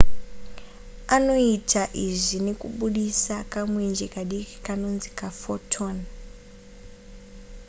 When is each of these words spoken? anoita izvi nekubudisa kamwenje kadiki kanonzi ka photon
anoita 1.15 1.83
izvi 2.07 2.37
nekubudisa 2.47 3.35
kamwenje 3.51 4.05
kadiki 4.15 4.55
kanonzi 4.67 5.09
ka 5.17 5.27
photon 5.41 5.97